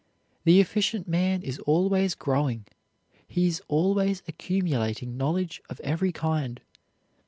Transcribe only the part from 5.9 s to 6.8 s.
kind.